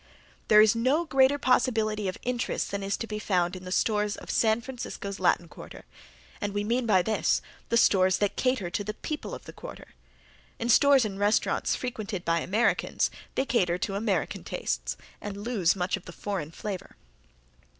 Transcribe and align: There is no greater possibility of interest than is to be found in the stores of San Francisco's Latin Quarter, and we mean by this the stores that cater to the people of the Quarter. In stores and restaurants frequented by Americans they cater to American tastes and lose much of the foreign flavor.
There 0.47 0.61
is 0.61 0.73
no 0.75 1.05
greater 1.05 1.37
possibility 1.37 2.07
of 2.07 2.17
interest 2.23 2.71
than 2.71 2.81
is 2.81 2.97
to 2.97 3.05
be 3.05 3.19
found 3.19 3.55
in 3.55 3.65
the 3.65 3.71
stores 3.71 4.15
of 4.17 4.31
San 4.31 4.59
Francisco's 4.59 5.19
Latin 5.19 5.47
Quarter, 5.47 5.85
and 6.41 6.55
we 6.55 6.63
mean 6.63 6.87
by 6.87 7.03
this 7.03 7.39
the 7.69 7.77
stores 7.77 8.17
that 8.17 8.35
cater 8.35 8.71
to 8.71 8.83
the 8.83 8.95
people 8.95 9.35
of 9.35 9.45
the 9.45 9.53
Quarter. 9.53 9.89
In 10.57 10.69
stores 10.69 11.05
and 11.05 11.19
restaurants 11.19 11.75
frequented 11.75 12.25
by 12.25 12.39
Americans 12.39 13.11
they 13.35 13.45
cater 13.45 13.77
to 13.77 13.93
American 13.93 14.43
tastes 14.43 14.97
and 15.21 15.37
lose 15.37 15.75
much 15.75 15.95
of 15.95 16.05
the 16.05 16.11
foreign 16.13 16.49
flavor. 16.49 16.95